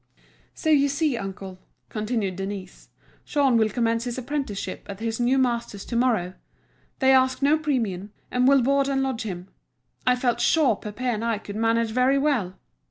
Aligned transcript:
"So 0.55 0.71
you 0.71 0.89
see, 0.89 1.15
uncle," 1.15 1.59
continued 1.89 2.35
Denise, 2.35 2.89
"Jean 3.23 3.55
will 3.55 3.69
commence 3.69 4.05
his 4.05 4.17
apprenticeship 4.17 4.83
at 4.89 4.99
his 4.99 5.19
new 5.19 5.37
master's 5.37 5.85
to 5.85 5.95
morrow. 5.95 6.33
They 6.97 7.11
ask 7.11 7.43
no 7.43 7.55
premium, 7.59 8.11
and 8.31 8.47
will 8.47 8.63
board 8.63 8.87
and 8.89 9.03
lodge 9.03 9.21
him. 9.21 9.49
I 10.07 10.15
felt 10.15 10.41
sure 10.41 10.75
Pépé 10.75 11.01
and 11.01 11.23
I 11.23 11.37
could 11.37 11.55
manage 11.55 11.91
very 11.91 12.17
well. 12.17 12.55